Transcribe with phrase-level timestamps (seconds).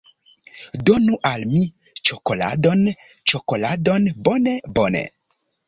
[0.87, 1.61] Donu al mi
[2.09, 2.83] ĉokoladon.
[3.33, 4.11] Ĉokoladon.
[4.31, 4.59] Bone.
[4.81, 5.09] Bone.